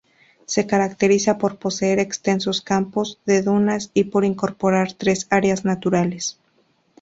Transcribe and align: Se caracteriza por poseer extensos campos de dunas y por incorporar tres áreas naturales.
Se 0.47 0.65
caracteriza 0.65 1.37
por 1.37 1.59
poseer 1.59 1.99
extensos 1.99 2.63
campos 2.63 3.19
de 3.27 3.43
dunas 3.43 3.91
y 3.93 4.05
por 4.05 4.25
incorporar 4.25 4.93
tres 4.93 5.27
áreas 5.29 5.63
naturales. 5.63 6.39